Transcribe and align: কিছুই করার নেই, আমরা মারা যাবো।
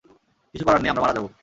কিছুই 0.55 0.65
করার 0.67 0.81
নেই, 0.81 0.91
আমরা 0.91 1.03
মারা 1.03 1.15
যাবো। 1.17 1.27